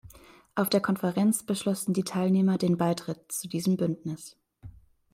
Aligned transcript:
Auf 0.55 0.67
der 0.71 0.81
Konferenz 0.81 1.43
beschlossen 1.43 1.93
die 1.93 2.03
Teilnehmer 2.03 2.57
den 2.57 2.75
Beitritt 2.75 3.31
zu 3.31 3.47
diesem 3.47 3.77
Bündnis. 3.77 4.35